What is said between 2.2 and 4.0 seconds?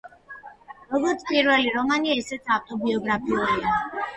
ესეც ავტობიოგრაფიულია.